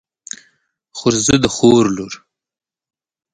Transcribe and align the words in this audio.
خورزه 0.97 1.35
د 1.43 1.45
خور 1.55 1.85
لور. 1.95 2.13